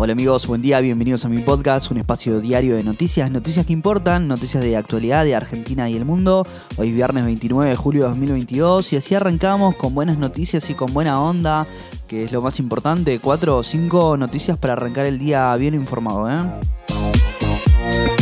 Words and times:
Hola 0.00 0.12
amigos, 0.12 0.46
buen 0.46 0.62
día, 0.62 0.80
bienvenidos 0.80 1.24
a 1.24 1.28
mi 1.28 1.42
podcast, 1.42 1.90
un 1.90 1.98
espacio 1.98 2.40
diario 2.40 2.76
de 2.76 2.84
noticias, 2.84 3.32
noticias 3.32 3.66
que 3.66 3.72
importan, 3.72 4.28
noticias 4.28 4.62
de 4.62 4.76
actualidad 4.76 5.24
de 5.24 5.34
Argentina 5.34 5.90
y 5.90 5.96
el 5.96 6.04
mundo. 6.04 6.46
Hoy 6.76 6.90
es 6.90 6.94
viernes 6.94 7.24
29 7.24 7.70
de 7.70 7.74
julio 7.74 8.02
de 8.04 8.10
2022 8.10 8.92
y 8.92 8.96
así 8.96 9.16
arrancamos 9.16 9.74
con 9.74 9.96
buenas 9.96 10.16
noticias 10.16 10.70
y 10.70 10.74
con 10.74 10.94
buena 10.94 11.20
onda, 11.20 11.66
que 12.06 12.22
es 12.22 12.30
lo 12.30 12.40
más 12.40 12.60
importante, 12.60 13.18
cuatro 13.18 13.56
o 13.56 13.62
cinco 13.64 14.16
noticias 14.16 14.56
para 14.56 14.74
arrancar 14.74 15.04
el 15.04 15.18
día 15.18 15.52
bien 15.56 15.74
informado, 15.74 16.30
¿eh? 16.30 18.17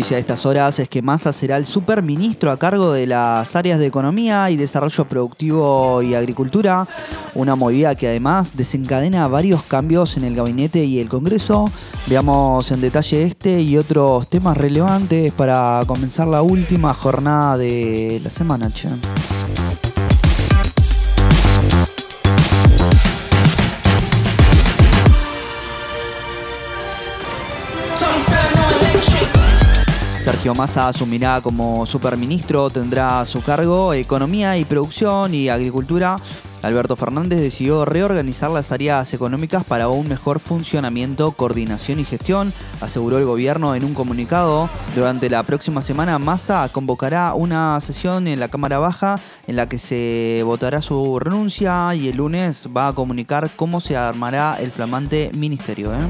Noticia 0.00 0.16
de 0.16 0.22
estas 0.22 0.46
horas 0.46 0.78
es 0.78 0.88
que 0.88 1.02
Massa 1.02 1.30
será 1.30 1.58
el 1.58 1.66
superministro 1.66 2.50
a 2.50 2.58
cargo 2.58 2.90
de 2.90 3.06
las 3.06 3.54
áreas 3.54 3.78
de 3.78 3.84
economía 3.84 4.50
y 4.50 4.56
desarrollo 4.56 5.04
productivo 5.04 6.00
y 6.00 6.14
agricultura, 6.14 6.88
una 7.34 7.54
movida 7.54 7.94
que 7.94 8.08
además 8.08 8.56
desencadena 8.56 9.28
varios 9.28 9.62
cambios 9.62 10.16
en 10.16 10.24
el 10.24 10.34
gabinete 10.34 10.82
y 10.84 11.00
el 11.00 11.10
Congreso. 11.10 11.66
Veamos 12.06 12.70
en 12.70 12.80
detalle 12.80 13.24
este 13.24 13.60
y 13.60 13.76
otros 13.76 14.26
temas 14.26 14.56
relevantes 14.56 15.32
para 15.32 15.82
comenzar 15.86 16.28
la 16.28 16.40
última 16.40 16.94
jornada 16.94 17.58
de 17.58 18.22
la 18.24 18.30
semana. 18.30 18.70
Che. 18.70 18.88
Sergio 30.40 30.54
Massa 30.54 30.88
asumirá 30.88 31.42
como 31.42 31.84
superministro, 31.84 32.70
tendrá 32.70 33.20
a 33.20 33.26
su 33.26 33.42
cargo 33.42 33.92
Economía 33.92 34.56
y 34.56 34.64
Producción 34.64 35.34
y 35.34 35.50
Agricultura. 35.50 36.16
Alberto 36.62 36.96
Fernández 36.96 37.40
decidió 37.40 37.84
reorganizar 37.84 38.50
las 38.50 38.72
áreas 38.72 39.12
económicas 39.12 39.64
para 39.64 39.88
un 39.88 40.08
mejor 40.08 40.40
funcionamiento, 40.40 41.32
coordinación 41.32 42.00
y 42.00 42.06
gestión, 42.06 42.54
aseguró 42.80 43.18
el 43.18 43.26
gobierno 43.26 43.74
en 43.74 43.84
un 43.84 43.92
comunicado. 43.92 44.70
Durante 44.94 45.28
la 45.28 45.42
próxima 45.42 45.82
semana, 45.82 46.18
Massa 46.18 46.70
convocará 46.72 47.34
una 47.34 47.78
sesión 47.82 48.26
en 48.26 48.40
la 48.40 48.48
Cámara 48.48 48.78
Baja 48.78 49.20
en 49.46 49.56
la 49.56 49.68
que 49.68 49.78
se 49.78 50.40
votará 50.46 50.80
su 50.80 51.18
renuncia 51.18 51.94
y 51.94 52.08
el 52.08 52.16
lunes 52.16 52.66
va 52.74 52.88
a 52.88 52.94
comunicar 52.94 53.50
cómo 53.56 53.82
se 53.82 53.94
armará 53.94 54.56
el 54.58 54.70
flamante 54.70 55.32
ministerio. 55.34 55.92
¿eh? 55.92 56.08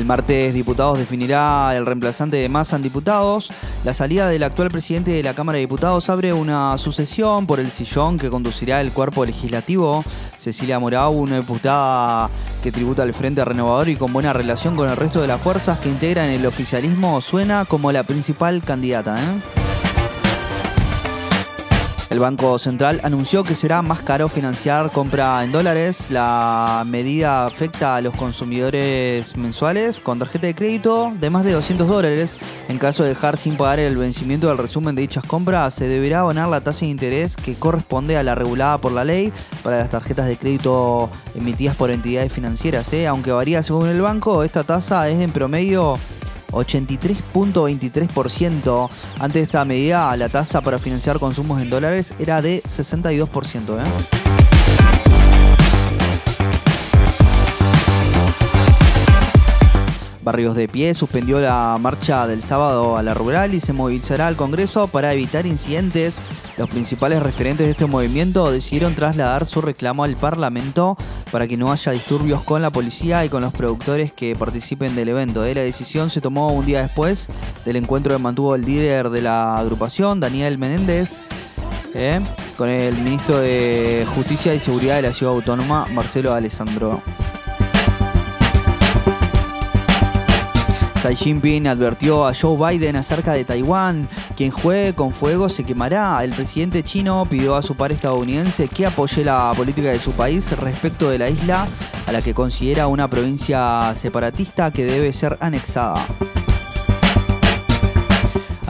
El 0.00 0.06
martes, 0.06 0.54
diputados 0.54 0.98
definirá 0.98 1.76
el 1.76 1.84
reemplazante 1.84 2.38
de 2.38 2.48
Massa 2.48 2.78
diputados. 2.78 3.50
La 3.84 3.92
salida 3.92 4.30
del 4.30 4.42
actual 4.42 4.70
presidente 4.70 5.10
de 5.10 5.22
la 5.22 5.34
Cámara 5.34 5.56
de 5.56 5.60
Diputados 5.60 6.08
abre 6.08 6.32
una 6.32 6.78
sucesión 6.78 7.46
por 7.46 7.60
el 7.60 7.70
sillón 7.70 8.16
que 8.16 8.30
conducirá 8.30 8.80
el 8.80 8.92
cuerpo 8.92 9.26
legislativo. 9.26 10.02
Cecilia 10.38 10.78
Morau, 10.78 11.12
una 11.12 11.40
diputada 11.40 12.30
que 12.62 12.72
tributa 12.72 13.02
al 13.02 13.12
Frente 13.12 13.44
Renovador 13.44 13.90
y 13.90 13.96
con 13.96 14.10
buena 14.10 14.32
relación 14.32 14.74
con 14.74 14.88
el 14.88 14.96
resto 14.96 15.20
de 15.20 15.28
las 15.28 15.42
fuerzas 15.42 15.78
que 15.80 15.90
integran 15.90 16.30
el 16.30 16.46
oficialismo, 16.46 17.20
suena 17.20 17.66
como 17.66 17.92
la 17.92 18.02
principal 18.02 18.62
candidata. 18.62 19.18
¿eh? 19.22 19.59
El 22.10 22.18
Banco 22.18 22.58
Central 22.58 23.00
anunció 23.04 23.44
que 23.44 23.54
será 23.54 23.82
más 23.82 24.00
caro 24.00 24.28
financiar 24.28 24.90
compra 24.90 25.44
en 25.44 25.52
dólares. 25.52 26.10
La 26.10 26.82
medida 26.84 27.46
afecta 27.46 27.94
a 27.94 28.00
los 28.00 28.16
consumidores 28.16 29.36
mensuales 29.36 30.00
con 30.00 30.18
tarjeta 30.18 30.48
de 30.48 30.56
crédito 30.56 31.12
de 31.20 31.30
más 31.30 31.44
de 31.44 31.52
200 31.52 31.86
dólares. 31.86 32.36
En 32.68 32.78
caso 32.78 33.04
de 33.04 33.10
dejar 33.10 33.36
sin 33.36 33.56
pagar 33.56 33.78
el 33.78 33.96
vencimiento 33.96 34.48
del 34.48 34.58
resumen 34.58 34.96
de 34.96 35.02
dichas 35.02 35.24
compras, 35.24 35.74
se 35.74 35.86
deberá 35.86 36.20
abonar 36.20 36.48
la 36.48 36.62
tasa 36.62 36.80
de 36.80 36.86
interés 36.88 37.36
que 37.36 37.54
corresponde 37.54 38.16
a 38.16 38.24
la 38.24 38.34
regulada 38.34 38.78
por 38.78 38.90
la 38.90 39.04
ley 39.04 39.32
para 39.62 39.78
las 39.78 39.90
tarjetas 39.90 40.26
de 40.26 40.36
crédito 40.36 41.10
emitidas 41.36 41.76
por 41.76 41.92
entidades 41.92 42.32
financieras. 42.32 42.92
¿eh? 42.92 43.06
Aunque 43.06 43.30
varía 43.30 43.62
según 43.62 43.86
el 43.86 44.00
banco, 44.00 44.42
esta 44.42 44.64
tasa 44.64 45.08
es 45.08 45.20
en 45.20 45.30
promedio 45.30 45.96
83.23%. 46.52 48.90
Ante 49.18 49.40
esta 49.40 49.64
medida, 49.64 50.14
la 50.16 50.28
tasa 50.28 50.60
para 50.60 50.78
financiar 50.78 51.18
consumos 51.18 51.62
en 51.62 51.70
dólares 51.70 52.12
era 52.18 52.42
de 52.42 52.62
62%. 52.62 53.78
¿eh? 53.78 53.84
Barrios 60.22 60.54
de 60.54 60.68
Pie 60.68 60.94
suspendió 60.94 61.40
la 61.40 61.78
marcha 61.80 62.26
del 62.26 62.42
sábado 62.42 62.96
a 62.96 63.02
la 63.02 63.14
rural 63.14 63.54
y 63.54 63.60
se 63.60 63.72
movilizará 63.72 64.26
al 64.26 64.36
Congreso 64.36 64.86
para 64.86 65.14
evitar 65.14 65.46
incidentes. 65.46 66.20
Los 66.60 66.68
principales 66.68 67.22
referentes 67.22 67.64
de 67.64 67.70
este 67.70 67.86
movimiento 67.86 68.52
decidieron 68.52 68.94
trasladar 68.94 69.46
su 69.46 69.62
reclamo 69.62 70.04
al 70.04 70.14
Parlamento 70.14 70.94
para 71.30 71.48
que 71.48 71.56
no 71.56 71.72
haya 71.72 71.92
disturbios 71.92 72.42
con 72.42 72.60
la 72.60 72.68
policía 72.68 73.24
y 73.24 73.30
con 73.30 73.40
los 73.40 73.54
productores 73.54 74.12
que 74.12 74.36
participen 74.36 74.94
del 74.94 75.08
evento. 75.08 75.42
¿eh? 75.42 75.54
La 75.54 75.62
decisión 75.62 76.10
se 76.10 76.20
tomó 76.20 76.52
un 76.52 76.66
día 76.66 76.82
después 76.82 77.28
del 77.64 77.76
encuentro 77.76 78.14
que 78.14 78.22
mantuvo 78.22 78.54
el 78.54 78.66
líder 78.66 79.08
de 79.08 79.22
la 79.22 79.56
agrupación, 79.56 80.20
Daniel 80.20 80.58
Menéndez, 80.58 81.16
¿eh? 81.94 82.20
con 82.58 82.68
el 82.68 82.94
ministro 82.94 83.38
de 83.38 84.06
Justicia 84.14 84.54
y 84.54 84.60
Seguridad 84.60 84.96
de 84.96 85.02
la 85.02 85.14
Ciudad 85.14 85.32
Autónoma, 85.32 85.86
Marcelo 85.86 86.34
Alessandro. 86.34 87.00
Xi 91.02 91.16
Jinping 91.16 91.66
advirtió 91.66 92.26
a 92.26 92.34
Joe 92.34 92.76
Biden 92.76 92.96
acerca 92.96 93.32
de 93.32 93.44
Taiwán. 93.44 94.06
Quien 94.36 94.50
juegue 94.50 94.94
con 94.94 95.12
fuego 95.12 95.48
se 95.48 95.64
quemará. 95.64 96.22
El 96.22 96.32
presidente 96.32 96.82
chino 96.82 97.26
pidió 97.28 97.56
a 97.56 97.62
su 97.62 97.74
par 97.74 97.90
estadounidense 97.90 98.68
que 98.68 98.86
apoye 98.86 99.24
la 99.24 99.52
política 99.56 99.88
de 99.88 99.98
su 99.98 100.12
país 100.12 100.50
respecto 100.58 101.08
de 101.08 101.18
la 101.18 101.30
isla, 101.30 101.66
a 102.06 102.12
la 102.12 102.20
que 102.20 102.34
considera 102.34 102.86
una 102.86 103.08
provincia 103.08 103.94
separatista 103.94 104.70
que 104.70 104.84
debe 104.84 105.12
ser 105.14 105.38
anexada. 105.40 106.04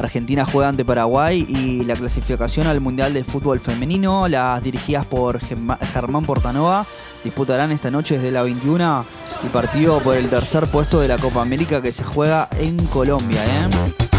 Argentina 0.00 0.44
juega 0.44 0.68
ante 0.68 0.84
Paraguay 0.84 1.46
y 1.48 1.84
la 1.84 1.94
clasificación 1.94 2.66
al 2.66 2.80
Mundial 2.80 3.14
de 3.14 3.24
Fútbol 3.24 3.60
Femenino, 3.60 4.28
las 4.28 4.62
dirigidas 4.62 5.06
por 5.06 5.40
Germán 5.40 6.24
Portanova, 6.24 6.86
disputarán 7.22 7.72
esta 7.72 7.90
noche 7.90 8.16
desde 8.16 8.30
la 8.30 8.42
21 8.42 9.04
y 9.44 9.48
partido 9.48 9.98
por 10.00 10.16
el 10.16 10.28
tercer 10.28 10.66
puesto 10.66 11.00
de 11.00 11.08
la 11.08 11.18
Copa 11.18 11.42
América 11.42 11.82
que 11.82 11.92
se 11.92 12.04
juega 12.04 12.48
en 12.58 12.76
Colombia. 12.86 13.40
¿eh? 13.44 14.09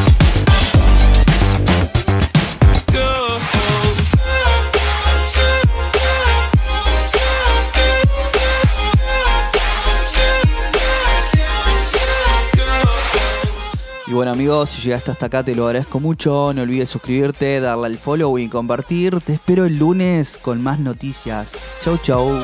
Y 14.11 14.13
bueno 14.13 14.33
amigos, 14.33 14.71
si 14.71 14.81
llegaste 14.81 15.09
hasta 15.09 15.27
acá 15.27 15.41
te 15.41 15.55
lo 15.55 15.67
agradezco 15.67 16.01
mucho. 16.01 16.51
No 16.53 16.63
olvides 16.63 16.89
suscribirte, 16.89 17.61
darle 17.61 17.85
al 17.85 17.97
follow 17.97 18.37
y 18.37 18.49
compartir. 18.49 19.21
Te 19.21 19.35
espero 19.35 19.63
el 19.63 19.79
lunes 19.79 20.37
con 20.37 20.61
más 20.61 20.79
noticias. 20.79 21.53
Chau 21.81 21.97
chau. 21.97 22.41